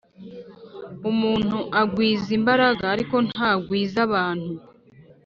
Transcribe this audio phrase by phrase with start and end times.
[1.09, 4.51] umuntu agwiza imbaraga ariko ntagwiza abantu